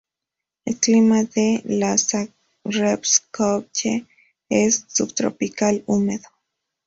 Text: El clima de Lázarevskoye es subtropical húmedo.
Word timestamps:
El 0.65 0.79
clima 0.79 1.25
de 1.25 1.61
Lázarevskoye 1.63 4.07
es 4.49 4.85
subtropical 4.87 5.83
húmedo. 5.85 6.27